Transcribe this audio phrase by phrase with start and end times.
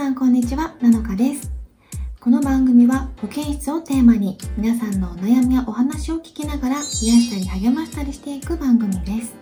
[0.00, 1.52] さんこんにちは、なのかです。
[2.20, 9.34] この番組は保健室をテーマに皆さんのお悩みやお話を聞きながら癒したり励ましたりしていく番組です。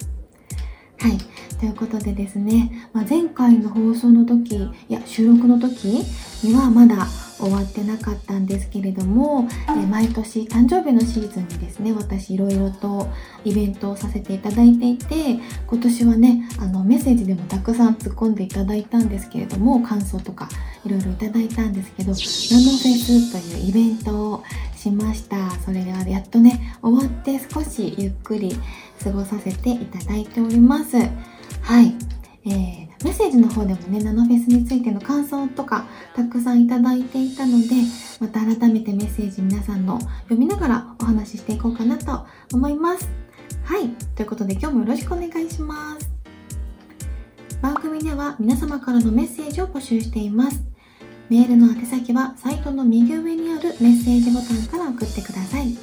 [0.99, 1.19] はい。
[1.61, 6.05] ということでですね、まあ、前回の放送の時、いや、収録の時
[6.43, 7.07] にはまだ
[7.39, 13.09] 終わってなかったんですけれども、え毎年誕生日のシーズンにですね、私いろいろと
[13.45, 20.49] イベントをさせていただいていて、今年はね、あのメッセージでもたくさん突っ込んでいただいたんですけれども、感想とか
[20.85, 24.45] いろいろいただいたんですけど、ナノフェスというイベントを
[24.77, 25.51] しました。
[25.65, 28.57] それがやっとね、終わって少しゆっくり
[29.03, 30.97] 過ごさせていただいております。
[31.63, 31.95] はい。
[32.45, 37.69] えーメッセージの方でもね、ナノフェスについての感想とかたくさんいただいていたので、
[38.21, 43.09] また改めてメッセージ皆さんの読みながらお話ししていこうかなと思います。
[43.63, 43.89] はい。
[44.17, 46.11] ということで今日もよろしくお願いします。
[47.63, 50.63] 番組では皆様からのメッセージを募集しています。
[51.29, 55.77] メールの宛先はサイトの右上にあるメッセージボタンから送ってください。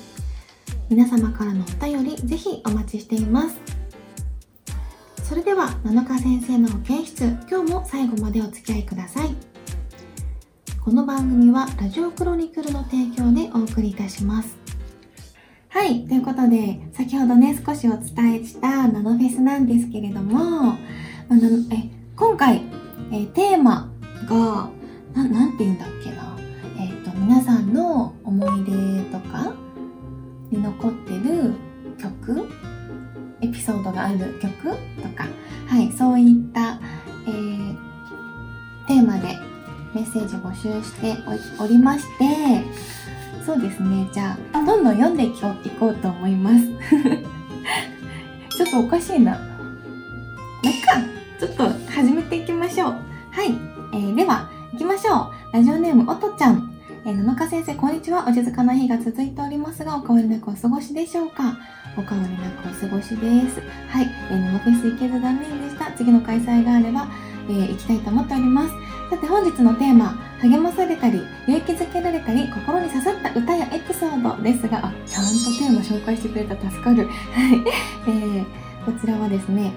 [0.89, 3.74] 皆様からのお便りぜひお待ちしています。
[5.27, 9.35] それでは七日先生の保健室今日も最後までお付き合いください。
[10.79, 14.55] この番組はラジオクロニクルの提供でお送りいたします。
[15.69, 20.77] はいということで先ほどね少しお伝えしたナノフェスなんですけれどもあ
[21.31, 22.61] のえ今回
[23.11, 23.91] えテーマ
[24.29, 24.69] が
[25.15, 26.37] ななんて言うんだっけな。
[26.79, 28.71] えっ、と皆さんの思い出
[29.11, 29.55] とか
[30.51, 31.55] に残ってる
[31.97, 32.47] 曲
[33.45, 34.51] エピソードがある曲
[35.01, 35.27] とか、
[35.67, 36.79] はい、そういった、
[37.27, 37.85] えー
[38.87, 39.29] テーマで
[39.95, 41.15] メッセージ募集して
[41.59, 42.63] おりまして、
[43.45, 46.67] そうですね、じゃあ、どんどん読んでいこういこうと思います。
[48.57, 49.31] ちょっとおかしいな。
[49.31, 51.01] まあいっか、
[51.39, 52.95] ちょっと始めていきましょう。
[53.31, 53.57] はい、
[53.93, 55.53] えーでは、行きましょう。
[55.53, 56.74] ラジオネーム、おとちゃん。
[57.07, 58.25] えー、七日先生、こんにちは。
[58.27, 61.55] お静かな日が続いておりますが、お変わりなくお過ごしでしょうか？
[61.95, 63.61] お変わりなくお過ごしです。
[63.89, 65.91] はい、えー、生フェス行けず残念でした。
[65.91, 67.07] 次の開催があれば、
[67.47, 68.73] えー行きたいと思っております。
[69.11, 77.05] さて、本日のテーマ、励まされたり、勇気づけられたり、心に刺さった歌やエピソードですが、あ、ちゃんとテーマ紹介してくれた助かる。
[77.05, 77.11] はい、
[78.07, 78.45] えー
[78.83, 79.73] こちらはですね、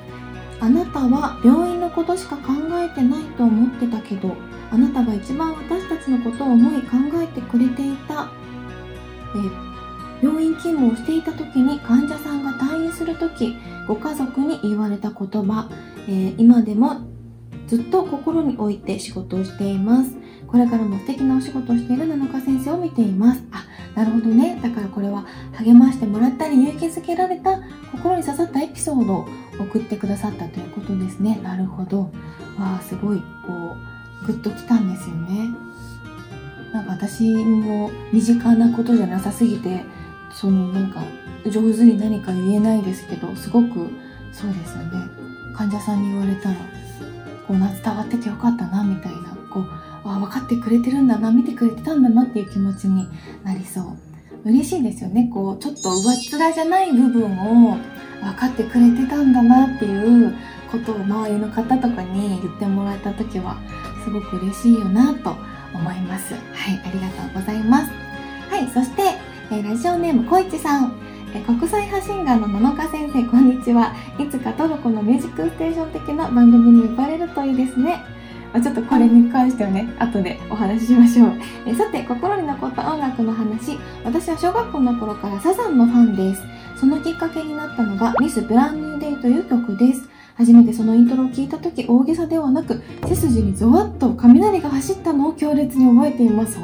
[0.61, 4.35] あなたは病院のことしか考えてないと思ってたけど、
[4.71, 8.31] あなたが一番私たちのことを思い考えてくれていた。
[9.35, 9.69] え
[10.21, 13.57] 病院勤務をしていた時に患者さんが退院する時
[13.87, 15.69] ご家族に言われた言葉、
[16.09, 17.09] えー今でも
[17.69, 20.17] ずっと心に置いて仕事をしています。
[20.47, 23.43] これからも素敵なお仕事をしている七日先生を見ています。
[23.53, 24.59] あなるほどね。
[24.63, 27.61] だからこれは励ましてもらったり勇気づけられた
[27.93, 29.29] 心に刺さったエピソードを
[29.61, 31.39] 送ってくださったということですね。
[31.43, 32.01] なるほど。
[32.59, 35.51] わあすごいこうグッときたんですよね。
[36.73, 39.85] なんか私も身近なことじゃなさすぎて
[40.33, 41.03] そのなんか
[41.47, 43.89] 上手に何か言えないですけどすごく
[44.33, 45.09] そうですよね。
[45.55, 46.57] 患者さんに言われたら
[47.47, 49.37] こう伝わっててよかったなみたいな。
[49.51, 49.65] こう
[50.05, 53.09] あ分かってくれてるんだな見てくれてたんだなっていう気持ちに
[53.45, 53.85] なりそう。
[54.45, 55.31] 嬉しいですよね。
[55.33, 57.25] こうちょっと上っ面じゃない部分
[57.71, 57.77] を
[58.23, 60.35] 分かってくれてたんだなっていう
[60.71, 63.57] ことを周りの方とかに言ってもらえた時は
[64.05, 65.37] すごく嬉しいよなと
[65.75, 66.35] 思います。
[66.35, 67.91] はいありがとうございます。
[68.51, 69.03] はいそして
[69.51, 70.93] えラジオネームこいちさん、
[71.47, 73.95] 国際派シンガーの野々香先生こんにちは。
[74.19, 78.05] いつかトルコのミュージックステーション的な番組に呼ばれるといいですね。
[78.63, 81.33] ちょっとこれに関してはね後でお話ししましょう、
[81.67, 83.79] えさて心に残った音楽の話。
[84.05, 86.43] 私は小学校の頃からサザンのファンです。
[86.77, 90.09] そのきっかけになったのがミス・ブランニューデイという曲です。
[90.39, 96.59] 初めてそのイントロを聞いた時大げさではなく背筋にゾワッと雷が走ったのを強烈に覚えています。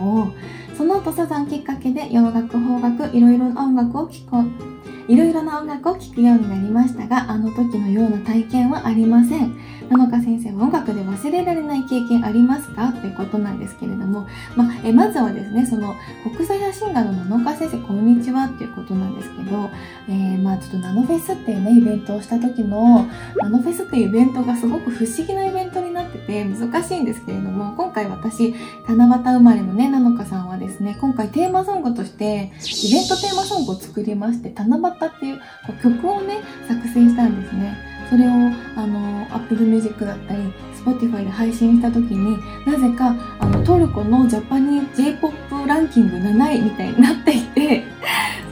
[0.79, 4.74] その後サザンきっかけで洋楽、邦楽、いろいろ音楽を聴こう、
[5.07, 9.55] いろいろな音楽を聴くようになりましたが、あの時のような体験はありません。
[9.91, 12.91] 野々香先生は音楽で忘れられない経験ありますか？
[12.93, 19.71] ということなんですけれども、ま、えまずはですね、その国際派シンガーの野々香先生、こんにちはっていうことなんですけど、
[20.09, 25.93] えーまあちょっとナノフェスっていうね、イベントをした時の、ナノフェスっていうイベントがすごく不思議なイベントに
[26.27, 28.55] て難しいんですけれども、今回私、
[28.87, 32.53] 七夕生まれのね、なのかさんはですね、今回テーマソングとして、
[32.85, 37.77] イベントテーマソングを作りまして、七夕っていうこう曲をね、作成したんですね。
[38.09, 38.31] それを、
[38.77, 40.43] あの、Apple Music だったり、
[40.85, 47.94] Spotify で配信した時に、なぜか、あの、トルコのジャパニー J-POP ランキング7位みたいになっていて、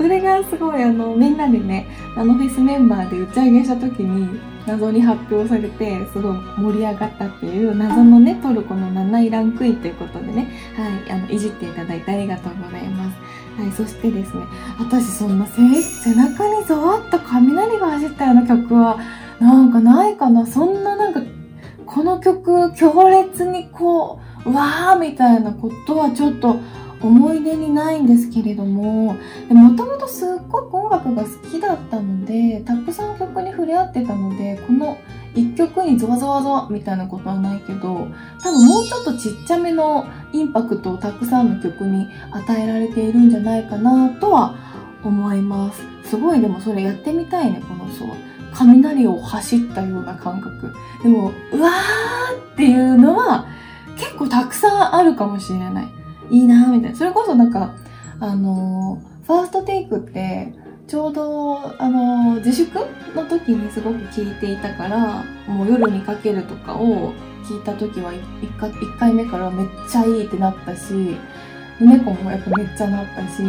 [0.02, 13.16] それがすごいあのみんなでねナノフェスメンバーで打ち上げした時に謎に発表されてすごい盛り上がったっていう謎のねトルコの7位ランクインということでねはいあのいじっていただいてありがとうございます。
[13.60, 14.43] はいそしてですね
[14.78, 18.98] 私そんな背中にゾワッと雷が走ったような曲は
[19.40, 20.46] なんかないかな？
[20.46, 21.20] そんななんか
[21.87, 26.56] この曲強烈にこううわーみたいなことはちょっと
[27.02, 29.16] 思い出にないんですけれども
[29.49, 34.99] もともとすっごく音楽が好きだったのでたくさん曲に触れ合ってたのでこの
[35.34, 38.08] 1曲にゾワゾワゾワみたいなことはないけど
[38.43, 44.56] 多分もうちょっとちっちゃめのインパクトをたくさんの曲に与えられているんじゃないかなとは
[45.02, 45.82] 思います。
[46.05, 48.08] すごいでもそれやってみたいねこのそう
[48.55, 50.75] 雷を走ったような感覚。
[51.02, 53.46] でもうわーっていうのは
[53.96, 56.01] 結構たくさんあるかもしれない。
[56.32, 56.96] いいなみたいな。
[56.96, 57.75] それこそなんか、
[58.19, 60.52] あのファーストテイクって、
[60.88, 62.79] ちょうど、あの自粛
[63.14, 67.12] の時にすごく聞いていたから、もう夜にかけるとかを
[67.44, 71.17] 聞いた時は1回 ,1 回目からめっちゃいいってなったし、
[71.81, 73.43] 猫もやっぱめっちゃなったし、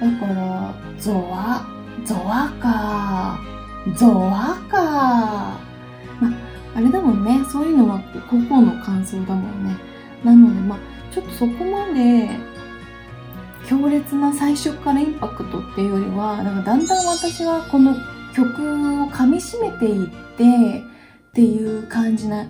[0.00, 1.66] だから、ゾワ、
[2.04, 3.40] ゾワか、
[3.96, 5.58] ゾワか。
[6.20, 6.30] ま、
[6.76, 8.00] あれだもんね、そういうのは
[8.30, 9.76] 高校の感想だもんね。
[10.24, 12.28] なので、まあちょっとそこまで
[13.68, 17.94] 強烈な最初からインパクトっていうよりはなんかだんだん私はこの
[18.34, 20.82] 曲をかみしめていって
[21.30, 22.46] っていう感じな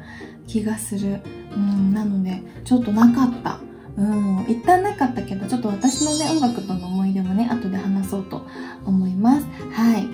[0.47, 1.21] 気がする、
[1.55, 3.61] うん、なのでちょっとなかった
[3.97, 8.45] うん、一旦なかったけど、ちょっと私のね、音楽との思い出もね、後で話そうと
[8.85, 9.47] 思います。
[9.73, 10.09] はい。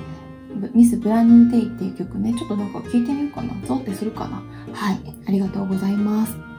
[0.74, 3.54] ミス・ブランニュー・デイっていう曲ね、ちょっとなんか聞いてみようかな。
[3.66, 4.42] ゾってするかな。
[4.74, 5.00] はい。
[5.26, 6.49] ありがとうございます。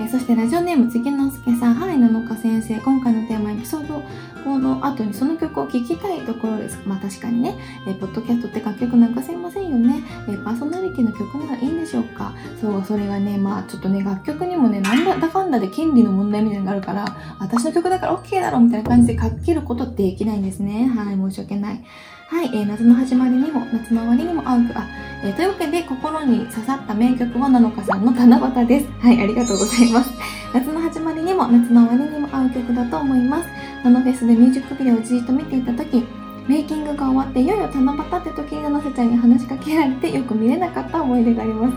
[0.00, 4.02] えそしてラジオネーム次之助さん、はい、七日先生、今回のテーマエピソード
[4.44, 6.80] この後にその曲を聴きたいところです。
[6.84, 7.54] まあ確かにね、
[7.86, 10.02] えポッドキャストって楽曲なんかせませんよね。
[10.28, 12.34] えパーソナリティの曲ならいいんでしょうか。
[12.60, 20.86] そう、それがね、まあちょっとね、楽曲にもね、なんだかんだで権利の問題みたいなのがあるから、私の曲だから OK だろみたいな感じで書けることってできないんですね。
[20.88, 21.84] はい、申し訳ない。
[22.32, 24.88] はい、えー、夏の始まりにも、夏の終わりにも合う、あ、
[25.22, 28.86] えー、というわけで、心に刺さった名曲は、なのかさんの七夕です。
[29.00, 30.10] はい、ありがとうございます。
[30.54, 33.48] 夏の始まりにも、夏の終わりにも合う曲だと思います。
[33.84, 36.06] ナノフェスでミュージックビデオをじっと見ていた時、
[36.48, 41.76] メイキングが終わっていよいよ七夕って時に七瀬ちゃんに話しかけられてよく見れなかった思い出があります。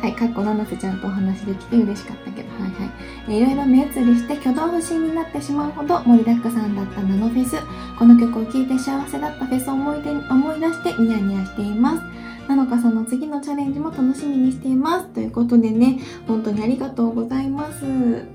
[0.00, 2.90] はい、かっこ七瀬ちゃんとお話できて嬉しかったけど、はいは
[3.28, 3.36] い。
[3.36, 7.56] いろいろ目移りして挙動不審になってしまうほど盛りだくさんだったナノフェス。
[7.98, 12.02] この曲を聴いて幸せだったフェスを思い出思い出してニヤニヤしています。
[12.48, 15.06] なのかさんの次のチャレンジも楽しみにしています。
[15.08, 17.84] ということでね本当にありがとうございます。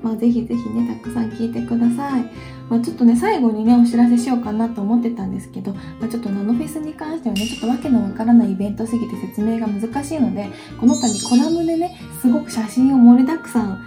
[0.04, 2.30] まあぜひぜひねたくさん聴いてください。
[2.70, 13.86] まあ、ちょっとね最後にねお知らせしようかなと思ってたんですけど、まあ、ちょっとナノフェスに関してはねちょっとわけのわからないイベントすぎて説明が難しいのでこの度コラムでねすごく写真を盛りだくさん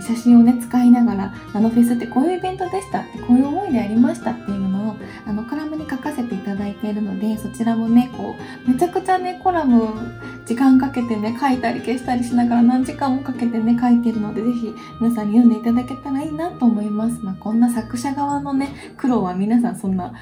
[0.00, 8.34] 写真をね使いながらナノフェスってこういうイベントでしたってこういう思いでありましたっていうのをあのコラムに書かせていただいているのでそちらもねこ
[8.66, 9.92] うめちゃくちゃねコラム
[10.46, 20.12] 時間かけてね書いたり消したりしながら何時間もかけてね書いてるのでぜひ皆さんに読んでいただけたらいいなと思います、まあ、こんな作者側のね苦労は皆さんそんな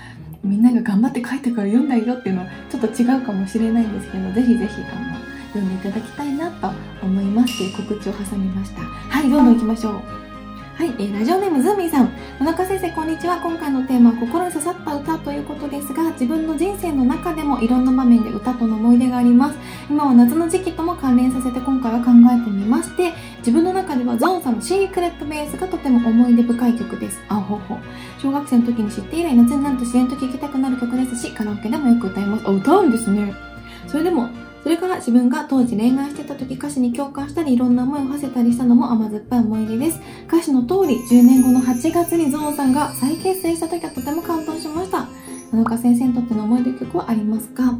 [0.43, 6.71] みんなが頑張って書いてから読んだよっていうのはちょっと違うかもしれないんですけどぜひぜひあの読んでいただきたいなと
[7.07, 10.27] 思いますという告知を挟みましたはいどんどん行きましょう
[10.77, 12.13] はい、えー、ラジオネームズーミーさん。
[12.39, 13.41] 野中先生、こんにちは。
[13.41, 19.59] 今回のテーマは心に刺さった歌ということですが、自分の人生の中でもいろんな場面で歌との思い出があります。
[19.89, 27.23] 今は夏の時期とも関連させて今回は考えてみまして、自分の中ではゾーンさんのシークレットベースがとても思い出深い曲です。
[27.31, 27.79] あほほ。
[28.21, 32.47] 小学生の時に知って以来、夏になると自然と聴きたくなる曲ですし、カラオケでもよく歌います。
[32.47, 33.33] あ、歌うんですね。
[33.87, 34.29] それでも、
[34.67, 40.01] それから自分が当時恋愛してた時歌詞に共感したりいろんな思いを馳せたりしたのも甘酸っぱい思い出です。
[40.27, 45.07] 歌詞の通り10年後の8月にゾーンさんが再結成した時はとても感動しました。
[45.53, 47.63] 田中先生にとっての思い出曲はありますか？
[47.63, 47.79] は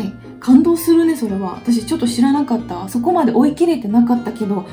[0.00, 0.10] い。
[0.40, 1.56] 感動するね、それは。
[1.56, 2.88] 私ちょっと知らなかった。
[2.88, 4.64] そこまで追い切れてなかったけど、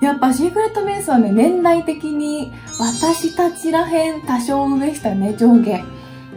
[0.00, 5.84] やっぱシークレットベースはね、年代的に私たちらへん多少上したね、上下。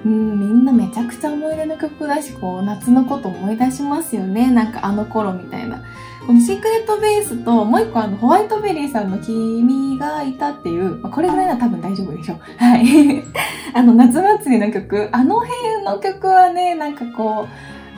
[0.06, 4.52] うん、みんなめちゃくちゃ思い出の曲だし、こう、夏のこと思い出しますよね。
[4.52, 5.82] なんかあの頃みたいな。
[6.26, 12.38] このシークレットベースと、もう一個あの、ホワイトベリーさんの君がいたっていう、まあ、これぐらいなら多分大丈夫でしょう。
[12.58, 13.24] はい。
[13.74, 17.48] あの、夏祭りの曲、あの辺の曲はね、なんかこ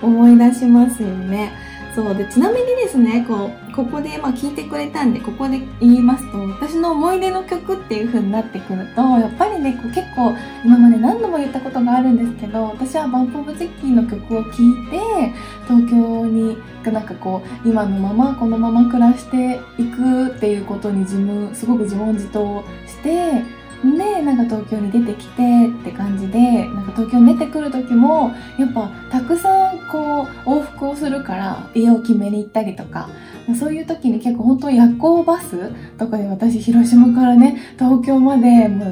[0.02, 1.52] う、思い出しますよね。
[1.96, 2.16] そう。
[2.16, 10.34] でちなみにですねこうここでまあ聞いてくれたんでここで言いますと私の思い出の曲っていう風になってくるとやっぱりねこう結構
[10.64, 14.54] 今まで何度も言ったことがあるんですけど私はバンプ・オブ・ジッキーの曲を聴い
[14.92, 15.34] て
[15.68, 23.44] 東京になんかこう今のままこのまま暮らしていくっていうことに自分すごく自問自答して
[23.98, 33.10] でなんか東京に出てきてって感じでなんか東京に出てくる時もやっぱたくさんこう往復をするから家を決めに行ったりとか
[33.60, 38.86] そういう時に結構本当夜行バスとかで私広島からね東京までも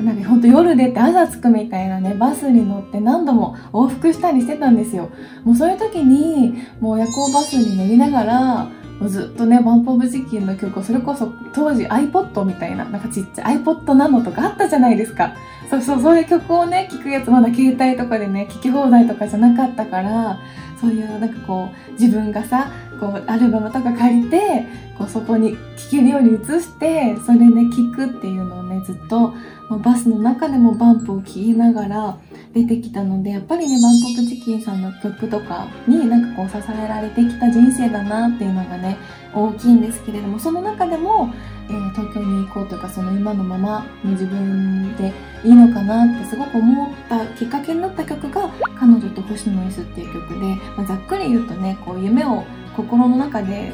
[0.00, 5.10] うなんか本当夜出て朝着くみたいなねバスに乗って何度も往復したりしてたんですよ。
[5.44, 8.68] もうそういう時にもう夜行バスに乗りながら
[9.06, 15.34] ずっとね、バンプオブチキンの曲を、それこそ当時 iPod みたいな、なんかちっちゃい iPod なのとかあったじゃないですか。
[15.70, 20.38] そうそう、そういう曲をね、聴くやつまだ携帯とかでね、聴き放題とかじゃなかったから、
[20.80, 29.34] そういうなんかこう、自分がさ、こう、アルバムとか借りて、こう、そこに聴けるように移して、それで聴くっていうのをね、ずっと、
[29.68, 32.18] まバスの中でもバンプを聴きながら、
[32.54, 38.96] 出てきたのでやっぱりねバンコクチキンさんの曲とかになんかこう支えられてきた人生だなっていうのがね
[39.34, 41.32] 大きいんですけれどもその中でも、
[41.68, 45.12] えー、東京に行こうというかその今のままの自分で
[45.44, 50.46] いいのかなってすごく思ったきっかけになった曲が「彼女と星野 S」っていう曲で、
[50.76, 52.44] まあ、ざっくり言うとねこう夢を
[52.74, 53.72] 心の中で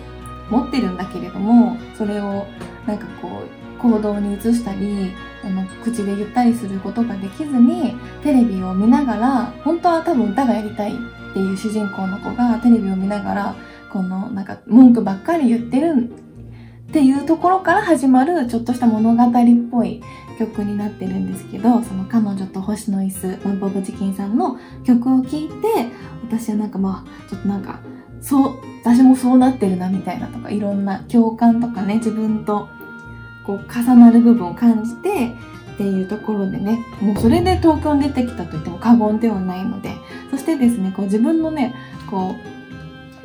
[0.50, 2.46] 持ってるんだけれどもそれを
[2.86, 5.12] なんかこう行動に移したり
[5.44, 10.96] あの口で言ったりすることができずにテレビを見ながら本当は多分歌がやりたいっ
[11.34, 13.56] ていう主人公の子がテレビを見ながら
[13.92, 16.10] このなんか文句ばっかり言ってる
[16.88, 20.02] っていうところから始まるちょっとした物語っぽい
[20.38, 25.90] 曲になってるんですけどその彼女と星の椅子マンボブチキンさんの曲を聴いて
[26.26, 27.80] 私はなんかまあちょっとなんか
[28.22, 32.68] そう私もそうなってるなみたいなとかいろんな共感とかね自分と
[33.44, 35.34] こう重なる部分を感じて
[35.74, 39.96] っていうところでねもうそれで東京に出てきたと言っても過言ではないので
[40.30, 41.74] そしてですねこう自分のね
[42.10, 42.36] こ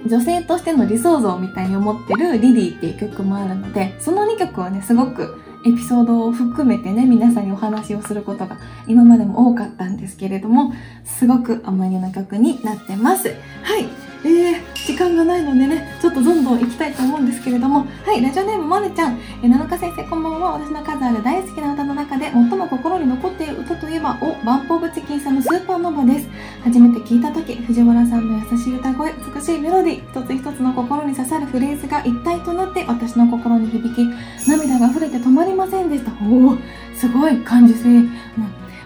[0.06, 8.58] う女性としての理想像みたいに思ってる「リリー」っていう曲もあるのでその2曲はねすごくエピソードを含めてね皆さんにお話をすることが
[8.88, 10.74] 今までも多かったんですけれども
[11.04, 13.28] すごく思い出の曲になってます。
[13.64, 14.09] はい。
[14.22, 20.52] えー、時間がないのでね、ちょっとどんどん行きたいと思うんですけれども、はい、ラジオネームまるちゃん、えー、七日先生こんばんは。
[20.54, 26.30] 私の数ある大好きな歌の中で最も心に残っている歌といえば、お、バンプオブチキンさんのスーパーノヴァです。
[26.64, 34.06] 初めて聞いた時、藤原さんの優しい歌声、美しいメロディー、一つ一つの心に刺さるフレーズが一体となって私の心に響き、
[34.50, 36.12] 涙が溢れて止まりませんでした。
[36.26, 36.58] おお、
[36.94, 37.90] すごい感受性。
[37.90, 38.10] うん、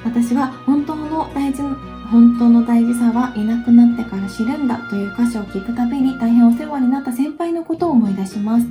[0.03, 8.67] 私は本当の大事な本当の大事さはいなくなってから知るんだという歌詞を聞くたびに大変お世話になった先輩のことを思い出します。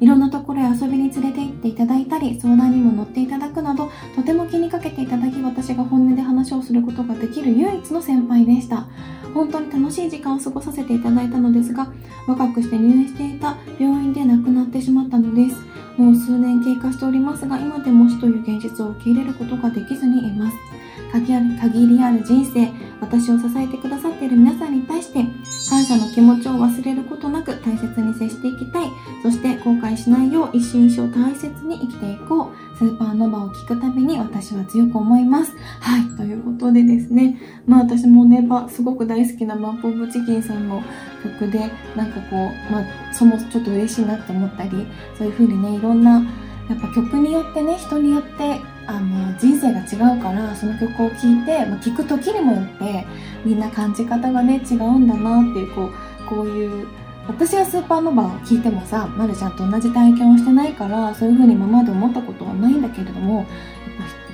[0.00, 8.86] いろんなところへ遊びに連れて行っていただいたり、相談にも乗っていただくなど、とても気にかけていただき私が本音で話をすることができる唯一の先輩でした。
[9.34, 11.92] 本当に楽しい時間を過ごさせていただいたのですが、
[12.26, 15.56] 若くして入院していた病院で亡くなってしまったのです。
[15.98, 20.67] もう数年経過しておりますが、今でも死という現実を受け入れることができずにいます。
[21.12, 22.68] 限りある人生、
[23.00, 25.24] 私を支えてくださっている皆さんに対して、
[25.70, 28.88] 感謝の気持ちを忘れることなく大切に接していきたい。
[29.22, 32.68] そして後悔しないよう一瞬一生大切に生きていこう。
[32.78, 35.52] スーパーノヴァを聞くたびに私は強く思います。
[35.80, 36.16] はい。
[36.16, 37.36] ということでですね。
[37.66, 40.82] まあ私もね、すごく大好きなマップオブチキンさんの
[41.24, 44.86] 曲で、なんかこう、まあ、そのちょっと嬉しいなって思ったり、
[45.16, 46.22] そういう風にね、いろんな、
[46.68, 53.06] やっぱ曲によってね、人によってあの人生が違うからその曲を聴いて、まあ、聴く時にもよって
[53.44, 55.92] みんな感じ方がね違うんだなっていうこう
[56.26, 56.88] こういう
[57.28, 63.46] 私はスーパーノヴァを聴いてもさ、ま、るちゃんと同じ体験をしてないからそういう風に今まで思ったことはないんだけれどもやっ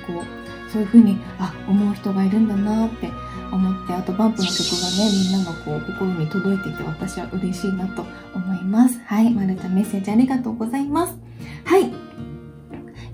[0.07, 3.09] ぱこうそういう風にあ思う人がいるんだなって
[3.51, 9.01] 思ってあとバンプの曲がねみんなのこう心に届いていて私は嬉しいなと思います。
[9.05, 11.17] はいまるちゃんメッセージありがとうございます。
[11.65, 11.91] はい。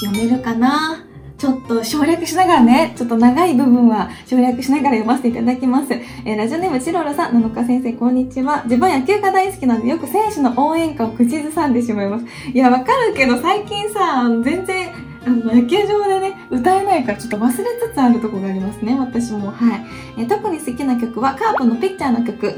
[0.03, 1.10] 読めるかな？
[1.41, 5.91] ちょっと省略しながらね、ちょっと長い部分は省略しながら読ませていただきます。
[5.91, 8.61] えー、ラジオネームチロロさん、七日先生、こんにちは。
[8.65, 12.25] 自分野球が大好きなので、よく選手の応援歌を口ずさんでしまいます。
[12.53, 14.91] いや、わかるけど、最近さ、全然、
[15.25, 19.49] あの、野球場でね、歌えないからちょっと忘れつつあるとこがありますね、私も。
[19.49, 19.85] はい。
[20.19, 22.53] えー、特に好きな曲は、カープのピッチャーの曲。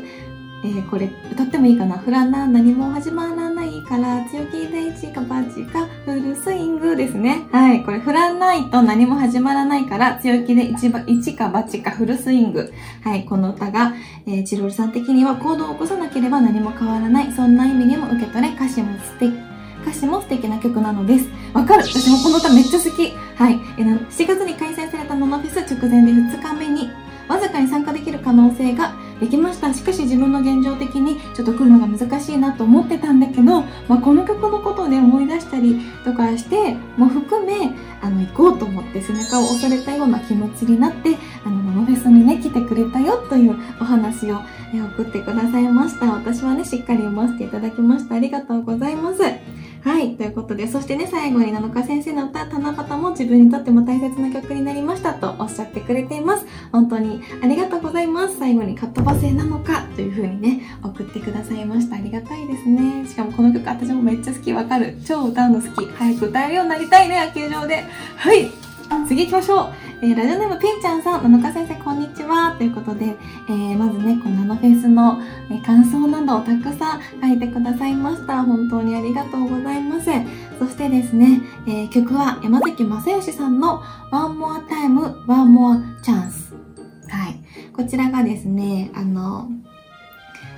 [0.65, 7.45] えー、これ歌ってもいいかなフラナー何も始まらないから強気で一か八かフルスイングですね。
[7.51, 7.83] はい。
[7.83, 12.71] これ振らないと何も始まらないから強気で一一か八かフルスイング。
[13.03, 13.25] はい。
[13.25, 13.93] この歌が、
[14.25, 17.31] えー、チロルさん的には行動を起こさなければ何も変わらない。
[17.33, 19.33] そんな意味にも受け取れ歌詞も素敵。
[19.81, 21.27] 歌詞も素敵な曲なのです。
[21.53, 23.55] わかる私もこの歌めっちゃ好きはい。
[23.57, 26.89] 7月に開催されたノノフェス直前で2日目に
[27.27, 29.73] わずかに参加できる可能性ができました。
[29.73, 41.15] しかし自分の現状的にちょっと来るのが難しいなと思ってたんだけど、まあ、この曲のことをね思い出したりとかしても含めあの行こうと思って背中を押されたような気持ちになって
[41.45, 44.39] あのママフェスにね来てくれたよというお話を、
[44.73, 46.11] ね、送ってくださいました。
[46.11, 48.15] 私はねしっかり読ませていただきました。
[48.15, 49.21] ありがとうございます。
[49.83, 50.15] はい。
[50.15, 56.45] ということで、そしてね、最後に七日先生の歌、七夕も自分にとっても大切な曲になりましたとおっしゃってくれています。
[56.71, 58.39] 本当にありがとうございます。
[58.39, 61.97] 最後にかっ飛ばせなのかという風にね、送ってくださいました。
[61.97, 63.05] ありがたいですね。
[63.05, 64.53] しかもこの曲私もめっちゃ好き。
[64.53, 64.97] わかる。
[65.05, 65.85] 超歌うの好き。
[65.85, 67.83] 早く歌えるようになりたいね、野球場で。
[68.15, 68.49] はい。
[69.07, 69.82] 次行きましょう。
[70.03, 72.57] えー、ラジオネームピーちゃんさん、七日先生こんにちは。
[72.57, 73.05] ということで、
[73.47, 78.43] えー、まずね、このナノフェスの、え感想などをたくさん書いてくださいました。
[78.43, 80.11] 本当にありがとうございます。
[80.59, 83.81] そしてですね、えー、曲は山崎正義さんの
[84.11, 86.53] One More Time, One More Chance。
[87.07, 87.39] はい。
[87.71, 89.47] こちらがですね、あの、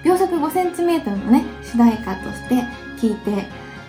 [0.03, 2.63] 秒速 5cm のね、主題歌として
[2.99, 3.45] 聴いて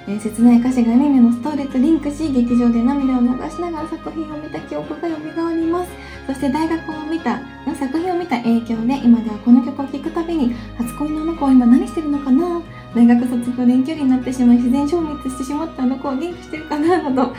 [0.08, 5.90] え、切ない歌詞がアニメのストーリーとリンクし劇場で涙を流しながら作品を見た記憶が蘇ります。
[6.28, 7.40] そして大学を見た
[7.78, 12.62] 作品を見た影響で今ではこの曲を聴くたびに初恋のあの子は今何してるのかな？
[12.94, 17.02] 大学卒業で遠距離になってしまい自然消滅してしまったあの子は元気してるかな？
[17.02, 17.32] など、はい、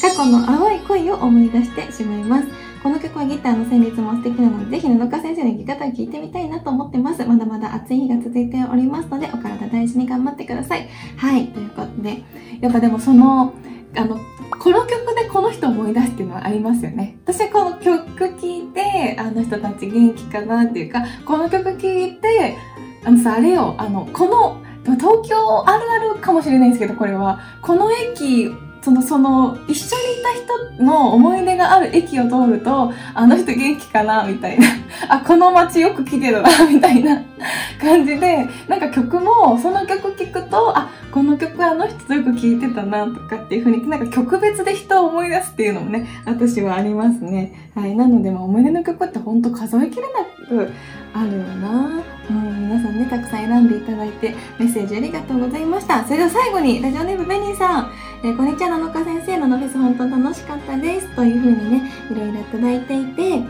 [0.00, 2.48] 過去の淡い恋を思い出してしまいます。
[2.82, 7.24] この曲はギターの旋律も素敵なので、ぜひ布川先生の弾き方を聞いてみたいなと思ってます。
[7.24, 10.88] まだまだ暑い日が続いておりますので、お体大事に頑張ってください。
[11.16, 12.22] はい、ということで、
[12.60, 13.52] やっぱでもその、
[13.96, 14.18] あの、
[14.58, 17.18] この曲でこの人思い出すっていうのはありますよね。
[17.24, 22.56] 私はこの曲聴いて、あの人たち元気かなっていうか、この曲聴いて、
[23.04, 24.62] あのさ、あれよ、あの、この、
[24.96, 28.50] 東京あるあるかもしれないんですけど、これは、この駅
[28.82, 34.66] その、その、一緒にいた人の思い出がある駅を通ると、あの人元気かなみたいな。
[35.08, 37.22] あ、この街よく来てるな みたいな
[37.80, 47.70] 感じで、なんか曲も、その曲聴くと、あ、この曲あの人とよく聴いてたなとかっていう風に、なんか曲別で人を思い出すっていうのもね、私はありますね。
[47.74, 47.94] はい。
[47.94, 50.08] なので、まあ、思い出の曲ってほんと数えきれな
[50.48, 50.70] く
[51.14, 56.04] あるよなうん、皆さんね、たくさん選んでいただいて、メッセージありがとうございました。
[56.04, 61.14] それでは最後に、ラジオネームベニーさん、えー、こんにちは、七日先生、ののフェス本当楽しかったです。
[61.14, 63.44] という風にね、いろいろいただいていて、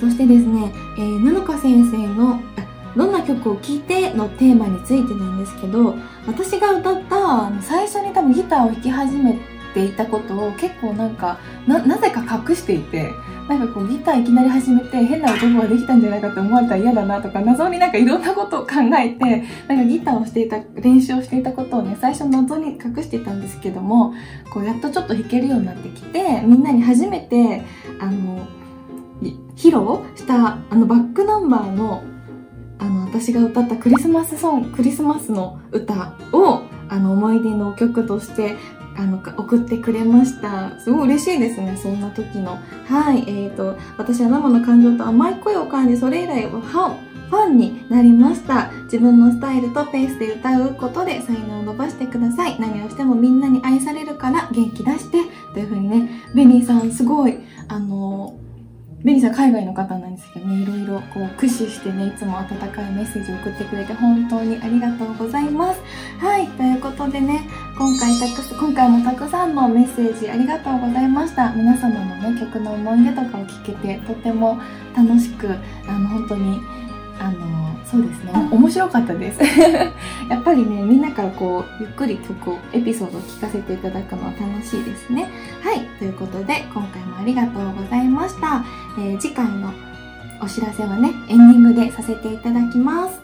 [0.00, 2.40] そしてですね、えー、七日先生の、
[2.96, 5.94] どんな曲を聴いてのテーマについてなんですけど、
[6.26, 9.38] 私が歌った最初に多分ギターを弾き始め
[9.72, 13.12] ていたことを結構なんか、な、なぜか隠していて、
[13.48, 24.12] なんかこうギターいきなり始めて変な男ができたんじゃないかって思われたら嫌だなとか謎になんかいろんなことを考えてなんかギターをしていた練習をしていたことをね最初謎に隠していたんですけども
[24.52, 27.62] こうやっとちょっと弾けるようになってきてみんなに初めて
[28.00, 28.46] あの
[29.56, 32.04] 披露したあのバックナンバーの
[32.78, 38.56] あの私が歌ったクリスマスソングクリスマスの歌をあの思い出の曲として
[38.98, 40.72] あの、送ってくれました。
[40.80, 42.58] すごい嬉しいですね、そんな時の。
[42.86, 47.08] はい、えーと、私は生の感情と甘い声を感じ、それ以来はファン、
[47.56, 48.70] になりました。
[48.84, 52.58] 自分のスタイルとペースで歌うことで才能を伸ばしてください。
[52.58, 55.18] 何をしてもみんなに愛されるから元気出して。
[55.52, 58.47] というふうにね、ベニーさんすごい、あのー
[59.04, 65.80] ベニーさん海外の方なんですけどね、いろいろこう駆使してね、いつも温かいメッセージを送ってくれて本当にありがとうございます。
[66.18, 67.46] はい、ということでね、
[67.78, 71.52] 今回たく、今回もたくさんのメッセージありがとうございました。
[71.52, 74.58] 皆様のね、曲の思い出とかを聞けて、とても
[74.96, 75.48] 楽しく、
[75.86, 76.60] あの、本当に
[77.18, 78.32] あのそうですね。
[78.50, 79.40] 面白かったです。
[80.28, 85.28] やっぱりねみんなからこうゆっくり曲をエピソードを聞かせていただくのは楽しいですね。
[85.62, 85.80] はい。
[85.98, 88.64] ということで今回もありがとうございました、
[88.98, 89.72] えー、次回の
[90.42, 93.20] お知らせはねエンディングでさせていただきます。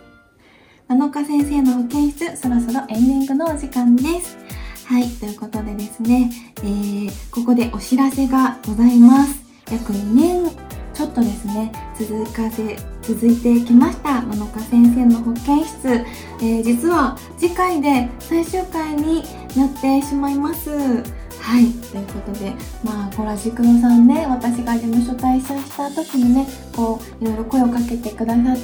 [0.88, 4.38] 7日先生の保健室そろそろエンディングのお時間です。
[4.86, 5.08] はい。
[5.08, 9.44] ということでですね、えー、ここでお知らせがございます。
[9.70, 10.50] 約2年
[10.92, 12.76] ちょっとですね続かせ
[13.06, 19.22] 続いてきました野中先生の保健室、えー、実は次回で最終回に
[19.54, 20.70] なってしまいます。
[20.70, 28.62] はいということでまあコラジクロさんね私が事務所退社した時にねこういろいろ声をかけてくださって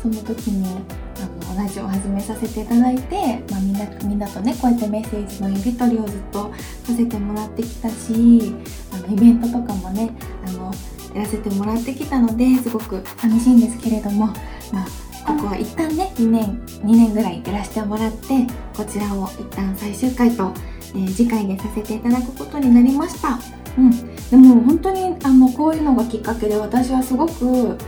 [0.00, 0.80] その時に
[1.20, 8.54] あのラジオを始めさせていただいて、まあ、みんなみんなとねこうやってメッセージのやり取りをずっとさせてもらってきたし
[8.92, 10.10] あのイベントとかもね
[10.46, 10.72] あの
[11.14, 14.34] やらせてもらってきたのですごく寂しいんですけれども、ま
[14.82, 14.86] あ、
[15.26, 20.52] ここは一旦ね2年2年ぐらいやらせてもらってこちらを一旦最終回と、
[20.94, 23.38] えー、次回でさせていただくことになりました。
[23.76, 23.90] うん、
[24.30, 27.78] でも本当にあのこういうのがきっかけで私はすごく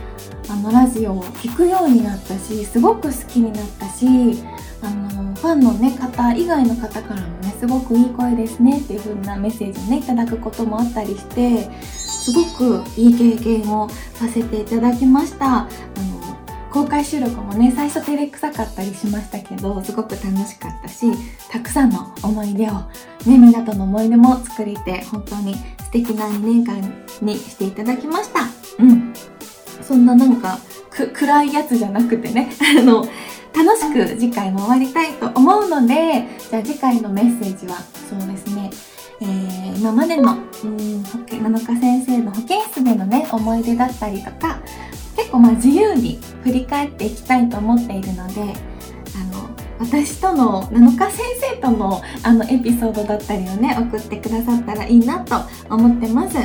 [0.49, 4.05] あのラジオを聴くようになったしすごく好きになったし
[4.81, 11.69] あのファンの、ね、方以外の方からもねすごくいい声ですねっていう風なメッセージをねいただくこともあったりして
[12.21, 15.45] すごくいい経験をさせていただきました。
[15.47, 16.21] あの
[16.71, 21.05] 公開収録もね最初照れくさかったりしましたけどすごく楽しかったし
[21.49, 22.71] たくさんの思い出を
[23.25, 26.79] ねみんなとの思い出も作れて本当に素敵な2年間
[27.21, 28.41] にしていただきました。
[28.79, 29.13] うん。
[29.81, 30.59] そんななんか
[31.13, 33.05] 暗いやつじゃなくてね あの
[33.53, 37.77] 楽しく次回も終わりたいと思うのでじゃあ次回のメッセージは
[38.09, 38.69] そうですね
[39.21, 44.59] えー、今までのうん七日先生の保健室でのね思い出だったりとか
[45.15, 48.45] 結構まあ自由に振り返っていきたいと思っているのであ
[49.33, 55.35] の私との七日先生とのあのエピソードだったりをね送ってくださったらいいなと
[55.69, 56.37] 思ってます、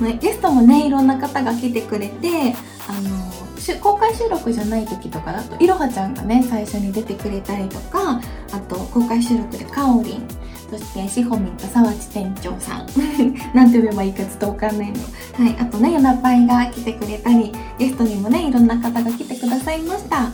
[0.00, 2.54] まあ、ゲストもねいろんな方が来てくれて
[2.88, 3.34] あの
[3.80, 8.20] 公開収録じゃない時とかだといろはちゃんがね最初に出てくれたりとか
[8.52, 10.28] あと公開収録でかおりん
[10.76, 12.86] そしてしほみんと沢地店長さん。
[13.54, 14.98] なんて呼べばいいかちょっとわかんないの。
[15.34, 20.16] はいあとねヨナパイが来てくれたりゲストにもねいろんな方が来てくださいました。
[20.16, 20.32] は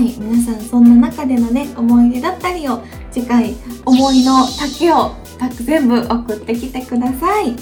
[0.00, 5.14] い皆さんそんな中でのね思い出だったりを次回思いの丈を
[5.60, 7.54] 全部送ってきてください。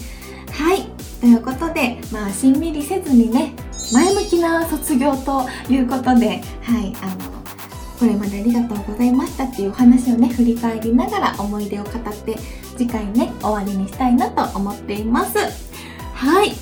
[0.52, 0.86] はい
[1.20, 3.54] ということでまあしんみりせずにね
[3.92, 7.39] 前向きな卒業ということではいあの
[8.00, 11.92] これまでありがとうございましたっていうお話をね振り返りながら思い出を語っ
[12.24, 12.34] て
[12.78, 15.36] 次回ね終わりにしたいなと思っています。
[16.14, 16.52] はい。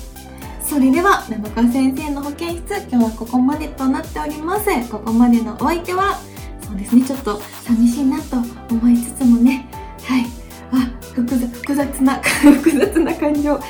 [0.61, 4.65] それでは7日先生の保健室今日はここまでとなっております。
[4.91, 6.19] ここまでのお相手は
[6.61, 8.35] そうですねちょっと寂しいなと
[8.69, 9.69] 思いつつもね
[10.03, 10.25] はい。
[10.73, 12.15] あ複雑な
[12.61, 13.53] 複雑な感情。
[13.53, 13.61] は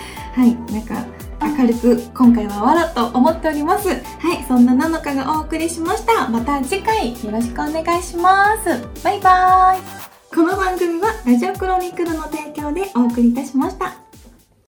[0.43, 0.55] い。
[0.73, 1.05] なんか
[1.57, 3.89] 明るく今回は終わろうと思っております。
[3.89, 6.27] はいそんななのかがお送りしました。
[6.29, 9.03] また次回よろしくお願いします。
[9.03, 9.81] バイバーイ。
[10.33, 14.08] この番組はラジオクロニクルの提供でお送りいたしました。